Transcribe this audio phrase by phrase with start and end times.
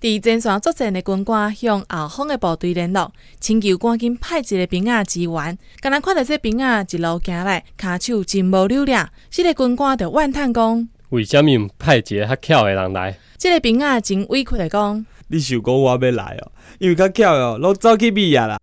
[0.00, 5.58] 伫前线作战的军官向后方的部队联络，请求赶紧派一个兵啊支援。
[5.78, 13.18] 刚才看到这兵啊一路行来，骹手真无溜俩，这个军官就怨叹讲：为什么唔派一个较巧的人来？
[13.36, 18.58] 这个兵啊真委屈的讲：你想讲我要来哦，因为较巧哦，拢走去米亚啦。